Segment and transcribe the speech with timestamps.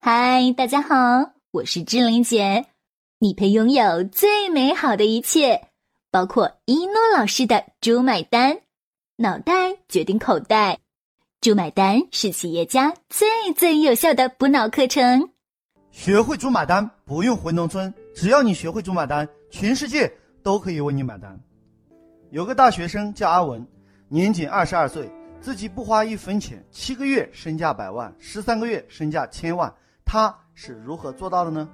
[0.00, 2.66] 嗨，大家好，我是志玲姐。
[3.18, 5.60] 你配拥有最美好的一切，
[6.12, 8.60] 包括一诺老师的“猪买单”，
[9.18, 10.78] 脑袋决定口袋
[11.42, 15.30] ，“猪买单”是企业家最最有效的补脑课程。
[15.90, 20.10] 学会“猪买单”，不用回农村，只要你学会“猪买单”，全世界
[20.44, 21.38] 都可以为你买单。
[22.30, 23.66] 有个大学生叫阿文，
[24.08, 25.10] 年仅二十二岁，
[25.40, 29.74] 自己不花一分钱，七个月身价百万，十三个月身价千万。
[30.08, 31.68] 他是如何做到的呢？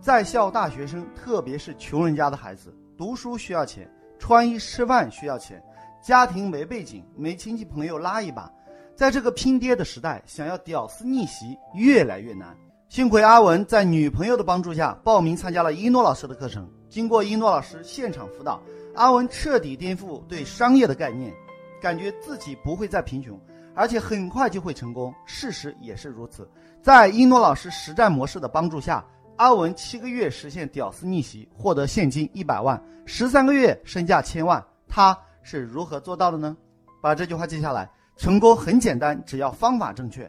[0.00, 5.62] 在校大学生，特别是穷人家的孩子，读书需要钱，穿衣吃饭需要钱，
[6.02, 8.50] 家庭没背景，没亲戚朋友拉一把，
[8.96, 12.56] 在这个拼爹的时代，想要屌丝逆袭越来越难。
[12.88, 16.68] 幸亏阿文在女朋友的帮助下，报名参加了一诺老师的课程。
[16.88, 18.60] 经过一诺老师现场辅导，
[18.96, 21.32] 阿文彻底颠覆对商业的概念，
[21.80, 23.40] 感觉自己不会再贫穷。
[23.78, 26.50] 而且很快就会成功，事实也是如此。
[26.82, 29.04] 在一诺老师实战模式的帮助下，
[29.36, 34.60] 阿文七个月实现屌丝逆袭，获得现金一百万，十三个月身价千万。
[34.88, 36.56] 他是如何做到的呢？
[37.00, 40.28] 把这句话记下来：成功很简单，只要方法正确。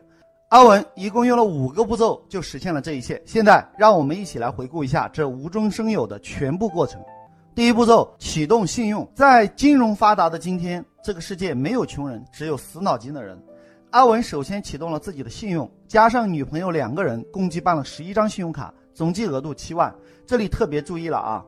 [0.50, 3.20] 阿文一共用了五个步骤就实现了这一切。
[3.26, 7.02] 现在让我们一起来回顾一下这无中生有的全部过程。
[7.60, 9.06] 第一步骤，启动信用。
[9.14, 13.38] 在金融发达的今天，这个世界没有穷人，只有死脑筋的人。
[13.90, 19.94] 阿文首先启动了自己的信用，加上女朋友两个人，共计办了十一张信用卡，总计额度七万。
[20.26, 21.44] 这里特别注意了啊，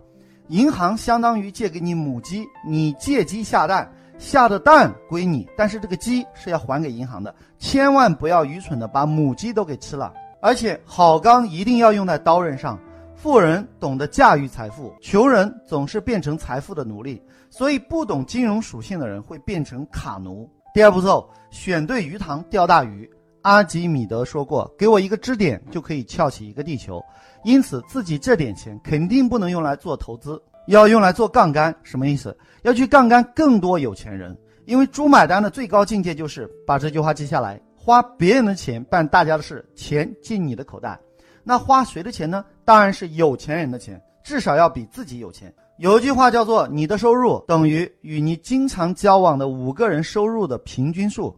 [0.49, 10.13] 银行相当于借给你母鸡，你借鸡下蛋，下的蛋归你，但是这个鸡是要还给银行的，千万不要愚蠢的把母鸡都给吃了。
[10.41, 12.77] 而且好钢一定要用在刀刃上。
[13.21, 17.21] 富人懂得驾驭财富，穷人总是变成财富的奴隶。
[17.51, 20.49] 所以，不懂金融属性的人会变成卡奴。
[20.73, 23.07] 第二步骤，选对鱼塘钓大鱼。
[23.43, 26.99] 阿基米德说过：“给我一个支点，就可以撬起一个地球。”
[27.45, 31.75] 因此，自己这点钱肯定不能用来做投资，要用来做杠杆。
[31.83, 32.35] 什么意思？
[32.63, 34.35] 要去杠杆更多有钱人。
[34.65, 40.99] 因为猪买单的最高境界就是把这句话记下来：花别人的钱办大家的事，钱进你的口袋。
[41.43, 42.45] 那花谁的钱呢？
[42.71, 45.53] 当然是有钱人的钱，至少要比自己有钱。
[45.75, 51.37] 有一句话叫做：“你的收入等于与你经常交往的五个人收入的平均数。”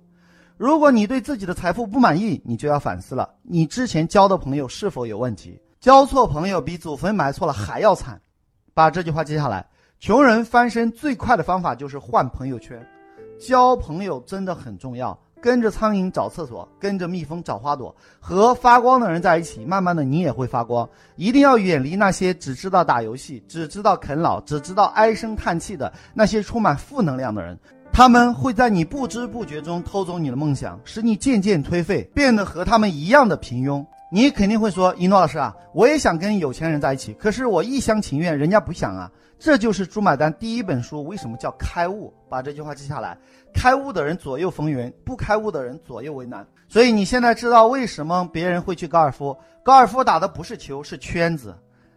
[0.57, 5.59] 如果你对自己的财富不满意，你就要反思了：你之前交的朋友是否有问题？
[5.79, 8.21] 交错朋友比祖坟埋错了还要惨。
[8.75, 9.65] 把这句话记下来。
[9.99, 12.79] 穷人翻身最快的方法就是换朋友圈，
[13.39, 15.19] 交朋友真的很重要。
[15.43, 20.89] 跟着苍蝇找厕所，跟着蜜蜂找花朵，和发光的人在一起，慢慢的你也会发光。
[21.17, 27.59] 一定要远离那些只知道打游戏、只知道啃老、只知道唉声叹气的那些充满负能量的人，
[27.91, 33.85] 他们会在你不知不觉中偷走你的梦想，使你渐渐颓废，变得和他们一样的平庸。
[34.13, 39.11] 你肯定会说，一诺老师啊，我也想跟有钱人在一起，可是我一厢情愿，人家不想啊。
[39.39, 42.13] 这就是朱买单第一本书为什么叫开悟？
[42.29, 43.17] 把这句话记下来。
[43.55, 46.45] 开悟的人左右逢源，不开悟的人左右为难。
[46.67, 49.35] 所以你现在知道为什么别人会去高尔夫？
[49.63, 51.49] 高尔夫打的不是球，是圈子；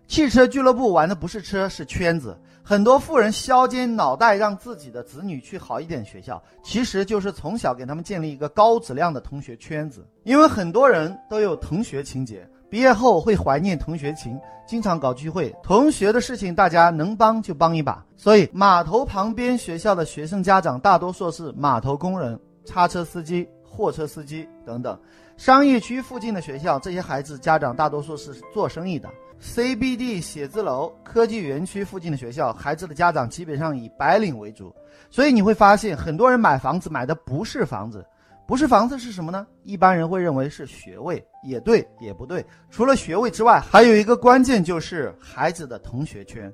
[0.08, 2.34] 汽车俱乐部玩的不是车，是圈子。
[2.68, 10.04] 很多富人削尖脑袋让自己的子女去好一点学校，其实就是从小给他们建立一个高质量的同学圈子。
[10.24, 12.44] 因为很多人都有同学情节。
[12.68, 18.04] 毕业后会怀念同学情，经常搞聚会，同学的事情大家能帮就帮一把。
[18.16, 24.98] 所以码头旁边学校的学生家长大多数是码头工人、叉车司机、货车司机等等。
[25.36, 29.08] 商业区附近的学校，这些孩子家长大多数是做生意的。
[29.40, 34.74] CBD 写字楼、科技园区附近的学校，孩子的家长基本上以白领为主。
[35.10, 38.04] 所以你会发现，很多人买房子买的不是房子。
[38.46, 39.46] 不是房子是什么呢？
[39.64, 42.44] 一般人会认为是学位，也对，也不对。
[42.70, 46.52] 除了学位之外，还有一个关键就是孩子的同学圈。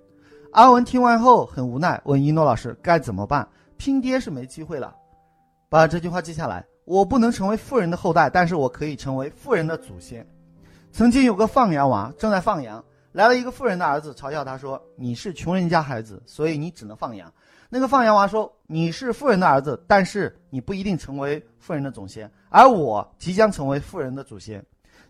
[0.52, 3.46] 阿文听完后很无奈，问一诺老师该怎么办？
[3.76, 4.94] 拼爹是没机会了。
[5.68, 10.26] 把这句话记下来：我不能成为富人的后代，但是我可以成为富人的祖先。
[10.92, 17.32] 曾经有个放羊娃正在放羊，来了一个富人的儿子，嘲笑他说：“你是穷人家孩子，所以你只能放羊。”
[17.70, 24.62] 那个放羊娃说：“你是富人的儿子，但是你不一定成为富人的祖先，而我即将成为富人的祖先。”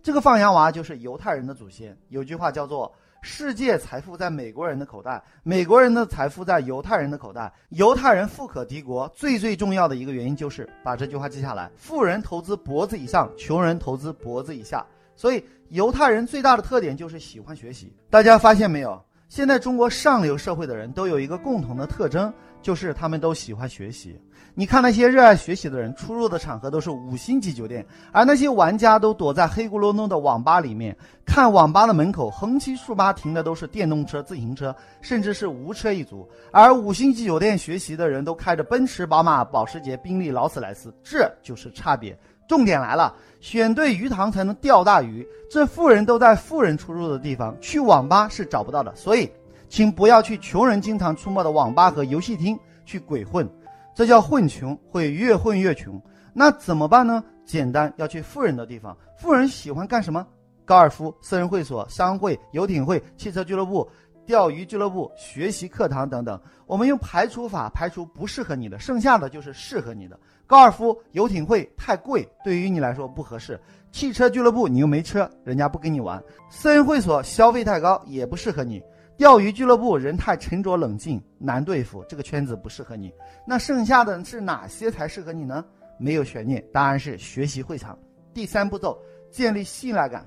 [0.04, 1.96] 这个放羊娃就是犹太人的祖先。
[2.10, 7.52] 有句话叫做：“世界财富在美国人的口袋，美国人的财富在犹太人的口袋。
[7.70, 14.86] 犹太人富可敌国，最最重要的一个原因就是把这句话记下来：富人投资脖子以上，穷人投资脖子以下。
[15.14, 17.92] 所以犹太人最大的特点就是喜欢学习。
[18.10, 19.02] 大家发现没有？
[19.28, 22.32] 现在中国上流社会的人都有一个共同的特征。”
[22.62, 24.16] 就是他们都喜欢学习。
[24.54, 30.96] 你看那些热爱学习的人，出入的场合都是五星级酒店，而那些玩家都躲在黑咕隆咚的网吧里面。
[31.26, 36.28] 看网吧的门口横七竖八停的都是电动车、自行车，甚至是无车一族。
[36.52, 42.16] 而五星级酒店学习的人都开着奔驰、宝马、保时捷、宾利、劳斯莱斯，这就是差别。
[42.48, 45.26] 重点来了，选对鱼塘才能钓大鱼。
[45.50, 48.94] 这富人都在富人出入的地方，去网吧是找不到的。
[48.94, 49.30] 所以，
[49.68, 53.48] 请不要去穷人经常出没的网吧和游戏厅去鬼混。
[53.94, 56.00] 这叫混穷，会越混越穷。
[56.32, 57.22] 那怎么办呢？
[57.44, 58.96] 简单，要去富人的地方。
[59.18, 60.26] 富人喜欢干什么？
[60.64, 63.86] 高尔夫、私人会所、商会、游艇会、汽车俱乐部、
[64.24, 66.40] 钓鱼俱乐部、学习课堂等等。
[66.66, 70.18] 我们用排除法排除不适合你的，剩下的就是适合你的。
[70.46, 73.56] 高尔夫、游艇会太贵，对于你来说不合适；
[73.90, 76.20] 汽车俱乐部你又没车，人家不跟你玩；
[76.50, 78.82] 私人会所消费太高，也不适合你。
[79.16, 83.12] 钓鱼俱乐部人太沉着冷静，难对付，这个圈子不适合你。
[83.46, 85.64] 那剩下的是哪些才适合你呢？
[85.98, 87.96] 没有悬念，答案是学习会场。
[88.34, 88.98] 第三步骤，
[89.30, 90.26] 建立信赖感。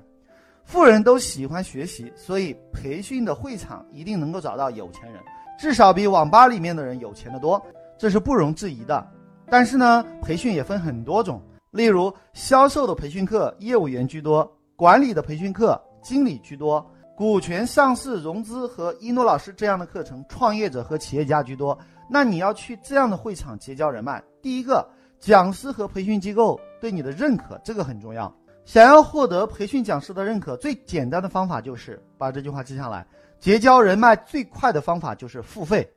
[0.66, 5.22] 富人都喜欢学习，所以培训的会场一定能够找到有钱人，
[5.56, 7.64] 至少比网吧里面的人有钱的多，
[7.96, 9.06] 这是不容置疑的。
[9.48, 11.40] 但是呢，培训也分很多种，
[11.70, 16.84] 例如销售的培训课，业务员居多；管理的培训课，经理居多。
[17.16, 21.78] 股权上市、融资和一诺老师这样的课程，创业者和企业家居多。
[22.10, 24.86] 那你要去这样的会场结交人脉，第一个，
[25.20, 28.30] 讲师和培训机构对你的认可，这个很重要。
[28.66, 33.06] 想要获得培训讲师的认可，最简单的方法就是把这句话记下来：
[33.38, 35.88] 结交人脉最快的方法就是付费。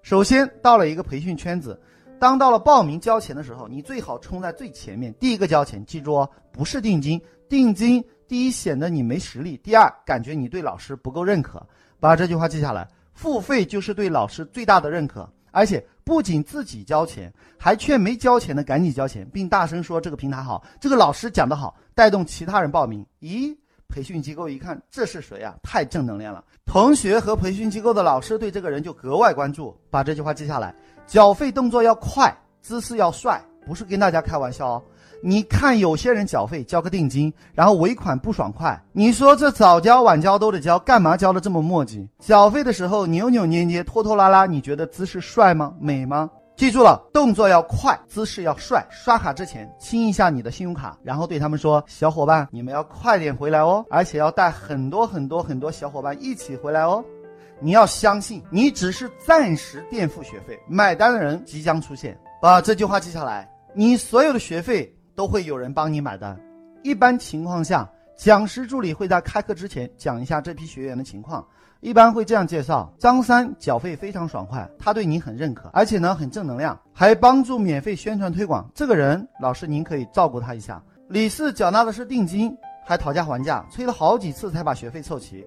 [0.00, 1.78] 首先到了一个培训圈子，
[2.20, 5.84] 当到了报名交钱的时候，你最好冲在最前面，第一个交钱。
[5.84, 8.02] 记住哦，不是定金，定金。
[8.28, 11.60] 第一，显得你没实力；第二，感觉你对老师不够认可。
[11.98, 23.06] 把这句话记下来：付费就是对老师最大的认可，而且不仅自己交钱，还劝没交钱的赶紧交钱，并大声说这个平台好，这个老师讲得好，带动其他人报名。
[23.20, 23.56] 咦，
[23.88, 25.54] 培训机构一看这是谁啊？
[25.62, 26.42] 太正能量了！
[26.66, 29.72] 同学和培训机构的老师对这个人就格外关注。
[29.88, 30.74] 把这句话记下来：
[31.06, 34.82] 缴费动作要快，姿势要帅，不是跟大家开玩笑哦。
[35.22, 38.80] 你看，有些人缴费交个定金，然后尾款不爽快。
[38.92, 42.06] 你说这早交晚交都得交，干嘛交的这么磨叽？
[42.18, 45.74] 缴费的时候扭扭捏捏、拖拖拉拉，你觉得姿势帅吗？
[45.78, 46.30] 美吗？
[46.56, 48.86] 记住了，动作要快，姿势要帅。
[48.90, 57.04] 刷卡之前亲一下你的信用卡，然后对他们说：“小伙伴，你们要快点回来哦，而且要带很多很多很多小伙伴一起回来哦。”
[57.60, 62.18] 你要相信，你只是暂时垫付学费，买单的人即将出现。
[62.40, 64.90] 把这句话记下来，你所有的学费。
[65.20, 66.34] 都会有人帮你买单。
[66.82, 67.86] 一般情况下，
[68.16, 71.46] 讲师助理会在开课之前讲一下这批学员的情况，
[71.80, 78.66] 一般会这样介绍：张三缴费非常爽快，他对您很认可，而且呢很正能量，还帮助免费宣传推广。
[78.74, 80.82] 这个人，老师您可以照顾他一下。
[81.10, 82.56] 李四缴纳的是定金，
[82.86, 85.44] 还讨价还价，催了好几次才把学费凑齐。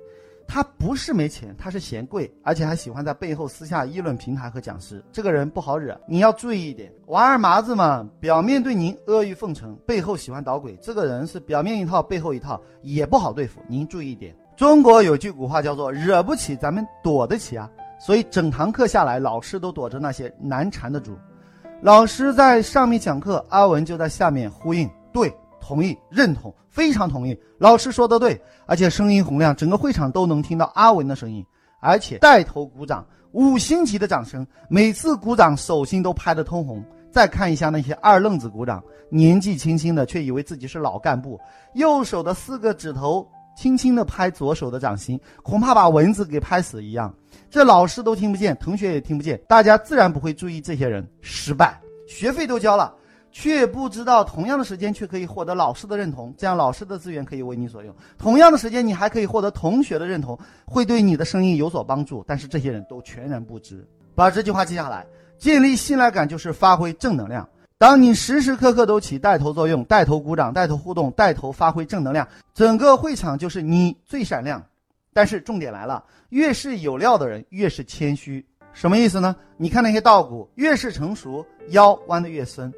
[0.47, 5.03] 他不是没钱，他是嫌贵，而且还喜欢在背后私下议论平台和讲师。
[5.11, 6.91] 这个人不好惹，你要注意一点。
[7.07, 10.77] 王二麻子嘛，表面对您阿谀奉承，背后喜欢捣鬼。
[10.81, 13.59] 这个人是表面一套，背后一套，也不好对付。
[13.67, 14.35] 您注意一点。
[14.55, 17.67] 中国有句古话叫做“惹不起，咱们躲得起啊”，
[17.99, 21.17] 所以整堂课下来，老师都躲着那些难缠的主。
[21.81, 24.89] 老师在上面讲课，阿文就在下面呼应。
[25.11, 25.33] 对。
[25.63, 27.39] 同意，认同，非常同意。
[27.57, 31.45] 老师说的对，而且声音洪亮，整个会场都能听到阿文的声音，
[31.79, 36.83] 而且带头鼓掌，五星级的掌声，每次鼓掌手心都拍得通红。
[37.09, 41.39] 再看一下那些二愣子鼓掌，年纪轻轻的却以为自己是老干部，
[41.75, 47.13] 右手的四个指头轻轻的拍左手的掌心，恐怕把蚊子给拍死一样。
[47.49, 51.07] 这老师都听不见，同学也听不见，大家自然不会注意这些人。
[51.21, 52.93] 失败，学费都交了。
[53.33, 57.93] 却不知道，同样的时间却可以获得老师的认同，这样老师的资源可以为你所用。
[58.17, 62.23] 同样的时间，你还可以获得同学的认同，会对你的生意有所帮助。
[62.27, 63.85] 但是这些人都全然不知。
[64.13, 65.03] 把这句话记下来：
[65.39, 67.49] 建立信赖感就是发挥正能量。
[67.79, 74.63] 当你时时刻刻都起带头作用，带头鼓掌，带头互动，带头发挥正能量，整个会场就是你最闪亮。
[75.11, 78.45] 但是重点来了，越是有料的人，越是谦虚。
[78.73, 79.35] 什么意思呢？
[79.57, 82.71] 你看那些稻谷，越是成熟，腰弯得越深。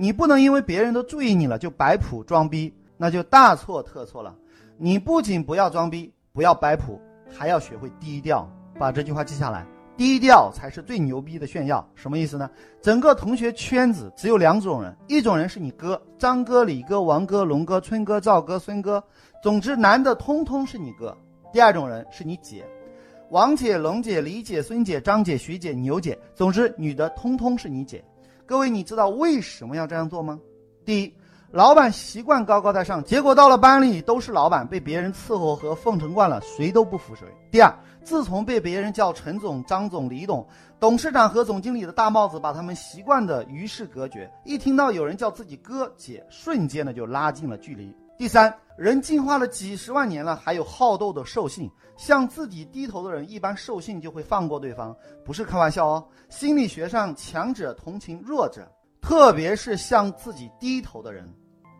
[0.00, 4.34] 你不能因为别人都注意你了就摆谱装逼，那就大错特错了。
[4.78, 6.98] 你不仅不要装逼，不要摆谱，
[7.30, 8.50] 还要学会低调。
[8.78, 9.66] 把这句话记下来，
[9.98, 11.86] 低调才是最牛逼的炫耀。
[11.94, 12.48] 什么意思呢？
[12.80, 19.04] 整个同学圈子只有两种人，一种人是你哥，张哥、李哥、王哥、龙哥、春哥、赵哥、孙哥，
[19.42, 21.14] 总之男的通通是你哥。
[21.52, 22.64] 第二种人是你姐。
[23.28, 28.02] 王姐、龙姐、李姐、孙姐、张姐、徐姐、牛姐，总之女的通通是你姐。
[28.50, 30.36] 各位，你知道为什么要这样做吗？
[30.84, 31.14] 第一，
[31.52, 37.28] 老板习惯高高在上，结果到了班里都是老板，被别人伺候和奉承惯了，谁都不服谁。
[37.52, 40.44] 第二，自从被别人叫陈总、张总、李董，
[40.80, 47.94] 董事长和总经理的大帽子把他们习惯的与世隔绝，一听到有人叫自己哥姐，瞬间呢就拉近了距离。
[48.18, 56.02] 第三，人进化了几十万年了，还有好斗的兽性，向自己低头的人，一般兽性就会放过对方，不是开玩笑哦。
[56.30, 58.66] 心理学上，强者同情弱者，
[59.02, 61.28] 特别是向自己低头的人，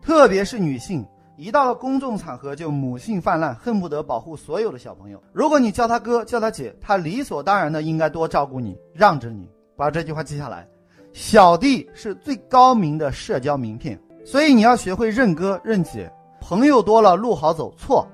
[0.02, 1.02] 特别是女性，
[1.38, 5.23] 一到了公众场合就母性泛滥，恨不得保护所有的小朋友。
[5.33, 9.49] 如果你叫他哥，叫他姐，他理所当然的应该多照顾你，让着你。
[9.75, 10.69] 把这句话记下来，
[11.14, 16.12] 小弟是最高明的社交名片，所以你要学会认哥认姐。
[16.50, 18.04] 朋友多了路好走，错；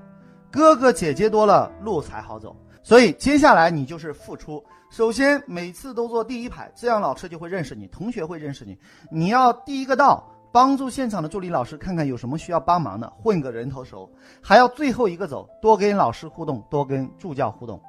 [0.51, 2.55] 哥哥姐姐多了路才好走。
[2.83, 4.63] 所以接下来你就是付出。
[4.91, 8.77] 首先每次都坐第一排，这样老师就会认识你，同学会认识你。
[9.11, 14.07] 你要第一个到，帮助现场的助理老师看看有什么需要帮忙的，混个人头熟。
[14.39, 17.81] 还要最后一个走，多跟老师互动，多跟助教互动。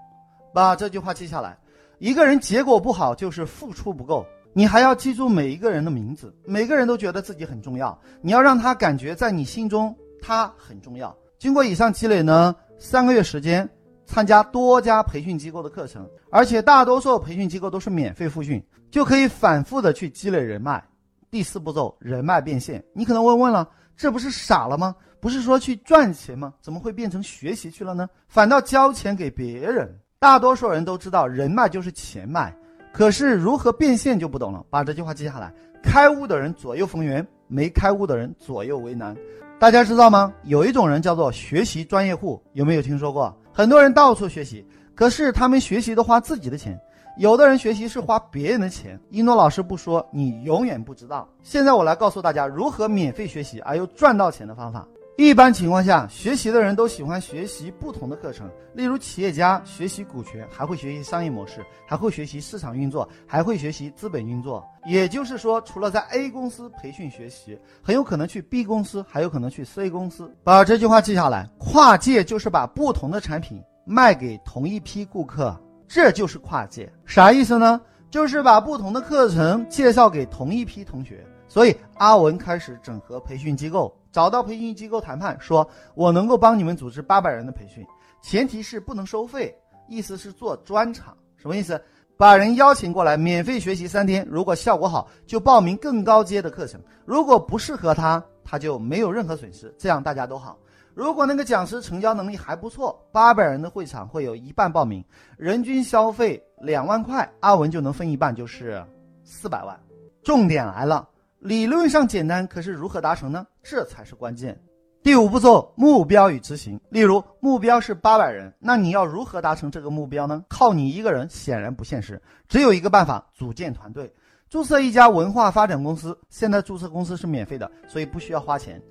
[0.55, 1.59] 把这句话记下来。
[1.99, 4.25] 一个人结果不好，就是付出不够。
[4.55, 9.95] 你还要记住每一个人的名字，每个人都觉得自己很重要，你要让他感觉在你心中。
[10.21, 11.17] 它很重要。
[11.39, 13.69] 经过以上积累呢，三个月时间，
[14.07, 20.83] 参加多家培训机构的课程，而且大多数培训机构都是免费复训，就可以反复的去积累人脉。
[21.31, 22.83] 第四步骤，人脉变现。
[22.93, 24.97] 你可能会问了，这不是傻了吗？
[25.21, 26.55] 不是说去赚钱吗？
[26.63, 28.09] 怎么会变成学习去了呢？
[28.29, 29.95] 反倒交钱给别人。
[30.19, 32.53] 大多数人都知道人脉就是钱脉，
[32.93, 34.65] 可是如何变现就不懂了。
[34.71, 39.17] 把这句话记下来：开悟的人左右逢源，没开悟的人左右为难。
[39.61, 40.33] 大家知道吗？
[40.45, 43.37] 有一种人叫做学习专业户，有没有听说过？
[43.53, 46.79] 很多人到处学习，可是他们学习都花自己的钱，
[47.17, 48.97] 有的人学习是花别人的钱。
[49.11, 51.29] 一诺老师不说，你永远不知道。
[51.43, 54.87] 现在我来告诉大家如何免费学习而又赚到钱的方法。
[55.19, 64.65] 一般情况下，学习的人都喜欢学习不同的课程，例如企业家学习股权，还会学习商业模式，还会学习市场运作，还会学习资本运作。
[64.87, 70.33] 也就是说，除了在 A 公司培训学习，很有可能去 B 公司，还有可能去 C 公司。
[70.45, 76.89] 把这句话记下来：跨界就是把不同的产品卖给同一批顾客，这就是跨界。
[77.05, 77.81] 啥意思呢？
[78.09, 81.27] 就是把不同的课程介绍给同一批同学。
[81.49, 83.93] 所以阿文开始整合培训机构。
[84.11, 87.87] 找到培训机构谈判，说我能够帮你们组织八百人的培训，
[88.23, 89.55] 前提是不能收费，
[89.89, 91.81] 意思是做专场，什么意思？
[92.17, 100.59] 把人邀请过来，免费学习三天，如果效果好，就报名更高阶的课程；如果不适合他，他就没有任何损失，这样大家都好。
[100.95, 105.05] 如果那个讲师成交能力还不错，八百人的会场会有一半报名，
[105.37, 108.85] 人均消费两万块，阿文就能分一半，就是
[109.23, 109.79] 四百万。
[110.25, 111.09] 重点来了。
[111.39, 113.47] 理论上简单，可是如何达成呢？
[113.63, 114.61] 这才是关键。
[115.03, 116.79] 第五步骤：目标与执行。
[116.91, 120.45] 例如，目标是八百人，那你要如何达成这个目标呢？
[120.49, 124.13] 靠你一个人显然不现实，只有一个办法：组建团队，
[124.51, 126.19] 注册一家文化发展公司。
[126.29, 128.83] 现在注册公司是免费的，所以不需要花钱。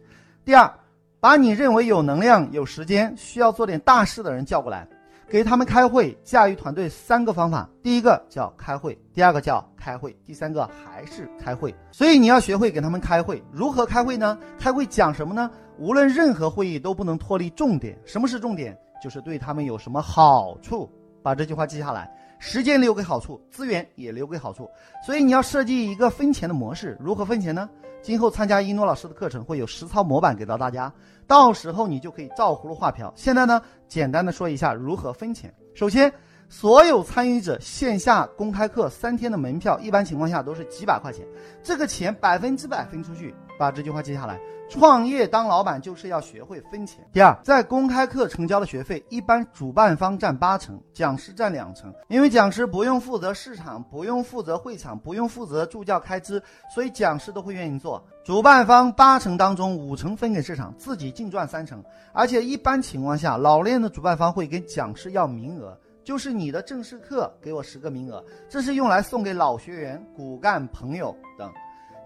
[0.45, 0.73] 第二，
[1.19, 4.87] 把你认为有能量、有时间、需要做点大事的人叫过来。
[5.29, 11.75] 给他们开会，驾驭团队三个方法：第一个叫开会，第二个叫开会，第三个还是开会。
[11.91, 13.43] 所以你要学会给他们开会。
[13.51, 14.37] 如何开会呢？
[14.57, 15.51] 开会讲什么呢？
[15.77, 17.99] 无论任何会议都不能脱离重点。
[18.05, 18.77] 什么是重点？
[19.03, 20.89] 就是对他们有什么好处。
[21.21, 22.09] 把这句话记下来。
[22.39, 24.69] 时间留给好处，资源也留给好处。
[25.05, 26.95] 所以你要设计一个分钱的模式。
[27.01, 27.69] 如何分钱呢？
[28.01, 30.91] 今后参加一诺老师的课程会有实操模板给到大家。
[31.25, 33.11] 到时候你就可以照葫芦画瓢。
[33.15, 35.53] 现在呢，简单的说一下如何分钱。
[35.73, 36.11] 首先，
[36.47, 41.25] 所有参与者线下公开课三天的门票，一般情况下都是几百块钱，
[41.61, 43.35] 这个钱百分之百分出去。
[43.57, 44.39] 把这句话记下来。
[44.69, 46.99] 创业当老板就是要学会分钱。
[47.13, 51.93] 第二，在公开课成交的学费，一般主办方占八成，讲师占两成。
[52.09, 56.43] 因为讲师不用负责市场，不用负责会场，不用负责助教开支，
[56.75, 58.05] 所以讲师都会愿意做。
[58.25, 61.81] 主办方八成当中五成分给市场，自己净赚三成。
[62.11, 71.49] 而且一般情况下，老练的主办方会跟讲师要名额，就是你的正式课给我十个名额，这是用来送给老学员、骨干朋友等。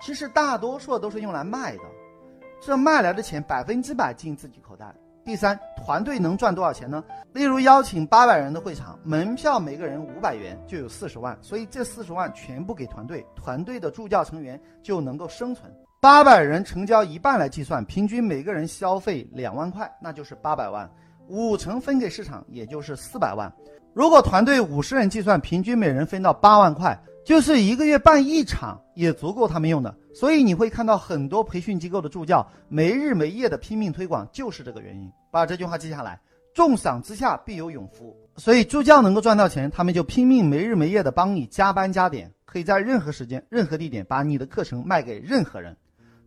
[0.01, 1.83] 其实大多数都是用来卖的。
[2.59, 4.93] 这卖来的钱百分之百进自己口袋。
[5.23, 7.03] 第三，团队能赚多少钱呢？
[7.31, 15.71] 例如邀请八百人的会场，门票每个人五百元，就有四十万，所以这四十万全部给团队，团队的助教成员就能够生存。
[15.99, 20.89] 八百人成交一半来计算，平均每个人消费两万块，那就是八百万，
[21.27, 23.51] 五成分给市场，也就是四百万。
[23.93, 29.95] 如果团队五十人计算，平均每人分到八万块，就是一个月办一场也足够他们用的。
[30.13, 35.09] 所以你会看到很多培训机构的助教没日没夜的拼命推广，就是这个原因。
[35.31, 36.19] 把这句话记下来：
[36.53, 38.15] 重赏之下必有勇夫。
[38.35, 45.75] 所以助教能够赚到钱，他们就拼命没日没夜的帮你加班加点，可以在任何时间、任何地点把你的课程卖给任何人。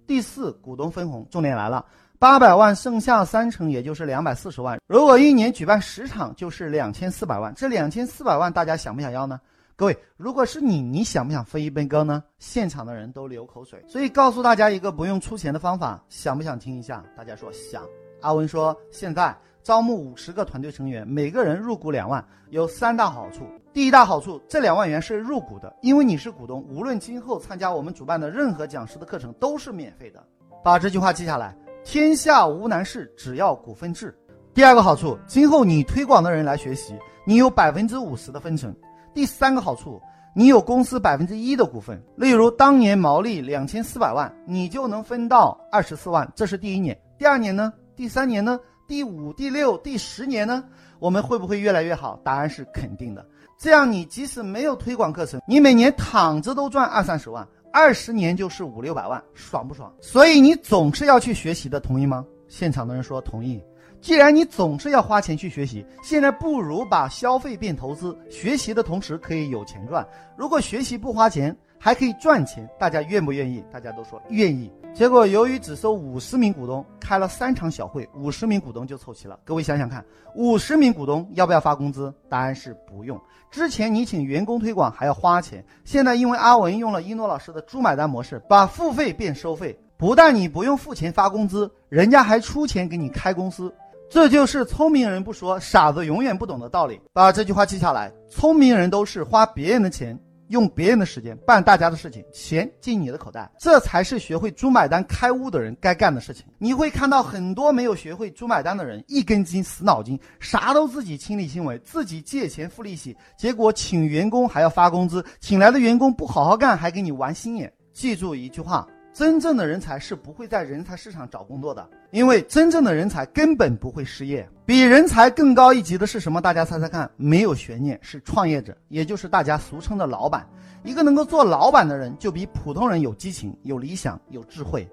[0.06, 1.84] 第四，股东分红，重点来了，
[2.18, 4.78] 八百万剩下三成，也就是两百四十万。
[4.86, 7.52] 如果一年举办十场，就是两千四百万。
[7.54, 9.40] 这两千四百万，大家想不想要呢？
[9.76, 12.22] 各位，如果是你，你想不想分一杯羹呢？
[12.38, 13.84] 现场的人都流口水。
[13.88, 17.04] 所以告诉大家一个不用出钱的方法，想不想听一下？
[17.16, 17.82] 大家说想。
[18.20, 23.48] 阿文说，现在招募五十个团队成员，每个人入股两万，有三大好处。
[23.72, 30.24] 第一大好处，这两万元是入股的，因为你是股东，无论今后参加我们主办的任何讲师的课程都是免费的。
[30.62, 31.52] 把这句话记下来：
[31.82, 34.16] 天下无难事，只要股份制。
[34.54, 38.72] 第二个好处，今后你推广的人来学习，你有百分之五十的分成。
[39.14, 40.02] 第三个好处，
[40.34, 46.98] 你有公司百分之一的股份，例如当年毛利两千四百万，你就能分到二十四万，这是第一年。
[47.16, 47.72] 第二年呢？
[47.94, 48.58] 第三年呢？
[48.88, 50.64] 第五、第六、第十年呢？
[50.98, 52.20] 我们会不会越来越好？
[52.24, 53.24] 答案是肯定的。
[53.56, 59.92] 这样你即使没有推广课程，你每年躺着都赚二三十万，二十年就是五六百万，爽不爽？
[60.00, 62.24] 所以你总是要去学习的，同意吗？
[62.48, 63.62] 现场的人说同意。
[64.04, 70.06] 既然你总是要花钱去学习，现在不如把消费变投资，学习的同时可以有钱赚。
[70.36, 73.64] 如果学习不花钱还可以赚钱，大家愿不愿意？
[73.72, 74.70] 大家都说愿意。
[74.92, 79.38] 结果由于只收五十名股东，开了三场小会，五十名股东就凑齐了。
[79.42, 82.12] 各位想想看，五十名股东要不要发工资？
[82.28, 83.18] 答案是不用。
[83.50, 93.74] 之前你请员工推广还要花钱，现在因为阿文用了一诺老师的猪买单模式，把付费变收费，不但你不用付钱发工资，人家还出钱给你开公司。
[94.14, 97.00] 这就是聪明人不说，傻子永远不懂的道理。
[97.12, 100.16] 把这句话记下来：聪明人都是花别人的钱，
[100.50, 106.46] 用别人的时间办大家的事情，钱进你的口袋，这才是学会猪买单开悟的人该干的事情。
[106.58, 117.72] 你会看到很多没有学会猪买单的人，一根筋、死脑筋，啥都自己亲力亲为，自己借钱付利息，结果请员工还要发工资，请来的员工不好好干，还给你玩心眼。
[117.92, 118.86] 记住一句话。
[119.14, 124.44] 真正的人才是不会在人才市场找工作的，因为真正的人才根本不会失业。
[124.66, 126.40] 比人才更高一级的是什么？
[126.40, 130.44] 大家猜猜看，没有悬念，是创业者，也就是大家俗称的老板。
[130.82, 134.84] 一个能够做老板的人，就比普通人有激情、有理想、有智慧。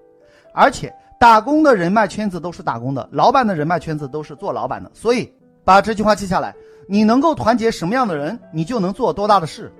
[0.53, 4.91] 而且，打工的人脉圈子都是打工的，老板的人脉圈子都是做老板的。
[4.93, 6.55] 所以，把这句话记下来：
[6.87, 9.73] 你能够团结什么样的人，你就能做多大的事。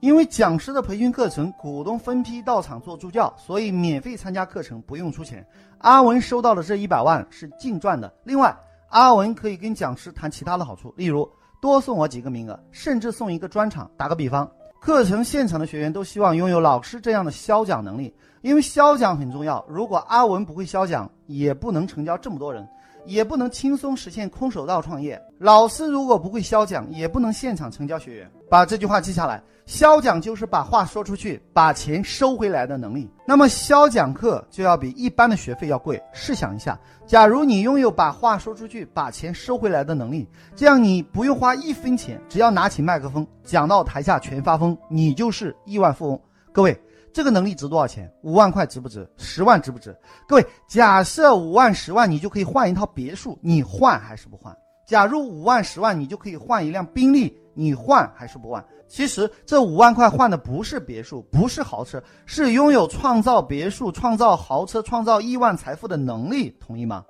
[0.00, 5.44] 因为讲师的培训课程，股东分批到场做助教，所以免费参加课程不用出钱。
[5.78, 8.12] 阿文收到的这一百万是净赚的。
[8.22, 8.56] 另外，
[8.90, 11.28] 阿文可以跟讲师谈其他的好处，例如
[11.60, 13.90] 多送我几个名额，甚至送一个专场。
[13.96, 14.48] 打个比方，
[14.80, 19.64] 课程现场的学员都希望拥有老师这样的销讲能力，因为销讲很重要。
[19.68, 22.66] 如果阿文不会销讲，也不能成交这么多人。
[23.04, 25.18] 也不能轻松实现空手道创业。
[25.38, 28.30] 老师如果不会销讲，也不能现场成交学员。
[28.48, 33.10] 把这句话记下来：销讲就是把话说出去，把钱收回来的能力。
[33.26, 36.02] 那么销讲课就要比一般的学费要贵。
[36.12, 46.20] 试想一下，假如你拥有把话说出去，把钱收回来的能力，这样你不用花一分钱，只要拿起麦克风讲到台下全发疯，你就是亿万富翁。
[46.52, 46.78] 各位。
[47.10, 48.08] 这个能力值多少钱？
[48.22, 49.08] 五万块值不值？
[49.16, 49.96] 十万值不值？
[50.28, 54.54] 各位，假设五万、十万，你就可以换一套别墅，你换还是不换？
[54.86, 58.64] 假如五万、十万，你就可以换一辆宾利，你换还是不换？
[58.86, 67.04] 其实这五万块换的不是别墅，不是豪车，是拥有创造别墅、创造豪车、创造亿万财富的能力，同意吗？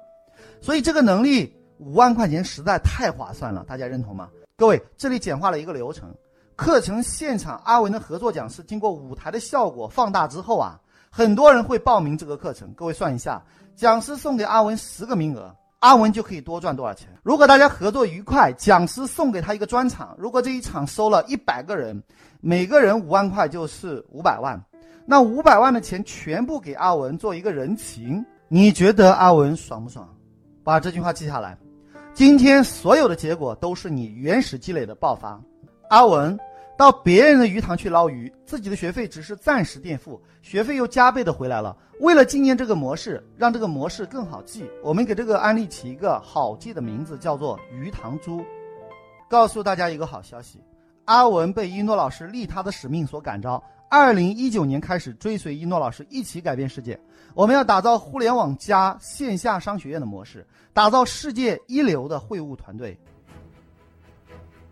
[0.63, 4.31] 所以这个能力五万块钱实在太划算了，大家认同吗？
[4.57, 6.13] 各位，这里简化了一个流程。
[6.57, 10.81] 课程现场，阿文的合作讲师经过舞台的效果放大之后啊，
[11.11, 12.73] 很多人会报名这个课程。
[12.73, 13.41] 各位算一下，
[13.77, 17.09] 讲师送给阿文十个名额，阿文就可以多赚多少钱？
[17.23, 22.03] 如果大家合作愉快，讲师送给他一个专场，如果这一场收了一百个人，
[22.41, 24.61] 每个人五万块就是五百万，
[25.07, 30.09] 那五百万的钱全部给阿文做一个人情，你觉得阿文爽不爽？
[30.64, 31.57] 把这句话记下来，
[32.12, 35.41] 今天所有的结果都是你原始积累的爆发，
[35.91, 36.37] 阿文。
[36.79, 41.77] 到别人的鱼塘去捞鱼，自己的学费只是暂时垫付，学费又加倍的回来了。
[41.99, 48.45] 为了纪念这个模式，让这个模式更好记，我们给这个案例起一个好记的名字，叫做“鱼塘猪”。
[49.29, 50.61] 告诉大家一个好消息，
[51.07, 53.61] 阿文被一诺老师利他的使命所感召，
[53.91, 56.97] 二零一九年开始追随一诺老师一起改变世界。
[57.35, 62.97] 我们要打造互联网加线下商学院的模式，打造世界一流的会务团队。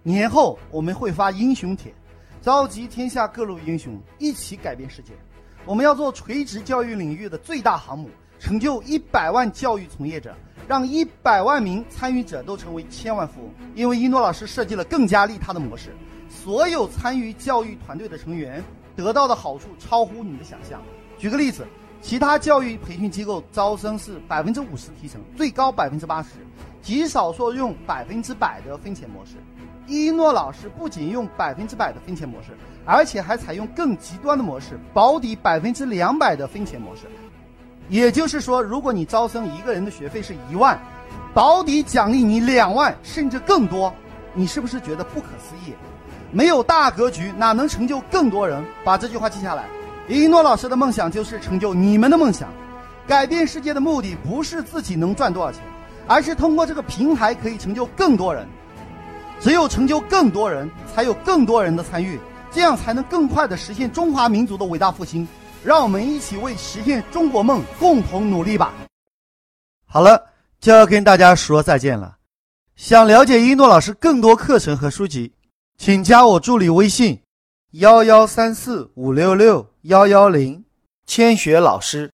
[0.06, 1.92] 年后我们会发英雄帖，
[2.40, 5.10] 召集天下各路英雄一起改变世界。
[5.64, 10.32] 我们要做垂直教育领域的最大航母，成就一百万教育从业者，
[10.68, 13.50] 让一百万名参与者都成为千万富翁。
[13.74, 15.90] 因为一诺老师设计了更加利他的模式，
[16.28, 18.62] 所有参与教育团队的成员
[18.94, 20.80] 得到的好处超乎你的想象。
[21.18, 21.66] 举个例子，
[22.00, 26.28] 其他教育培训机构招生是百分之五十提成，最高百分之八十，
[26.80, 29.32] 极少说用百分之百的分钱模式。
[29.86, 32.48] 一诺老师不仅用百分之百的分钱模式。
[32.88, 37.02] 而且还采用更极端的模式，保底百分之两百的分钱模式。
[37.88, 40.80] 也就是说，如果你招生一个人的学费是一万，
[41.34, 43.92] 保底奖励你两万甚至更多，
[44.34, 45.74] 你是不是觉得不可思议？
[46.30, 48.64] 没有大格局，哪能成就更多人？
[48.84, 49.64] 把这句话记下来。
[50.06, 52.48] 一诺老师的梦想就是成就你们的梦想。
[53.04, 55.60] 改变世界的目的不是自己能赚多少钱，
[56.06, 58.46] 而是通过这个平台可以成就更多人。
[59.40, 62.18] 只有成就更多人，才有更多人的参与。
[62.50, 65.28] 这样才能更快地实现中华民族的伟大复兴，
[65.62, 68.72] 让我们一起为实现中国梦共同努力吧。
[69.84, 72.16] 好了，就要跟大家说再见了。
[72.74, 75.34] 想了解一诺老师更多课程和书籍，
[75.76, 77.20] 请加我助理微信：
[77.72, 80.64] 幺幺三四五六六幺幺零，
[81.06, 82.08] 千雪老师；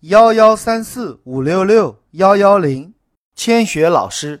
[0.00, 2.92] 幺幺三四五六六幺幺零，
[3.36, 4.40] 千雪老师；